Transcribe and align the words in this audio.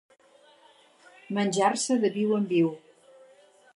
Menjar-se 1.39 1.99
de 2.07 2.11
viu 2.17 2.33
en 2.39 2.49
viu. 2.55 2.73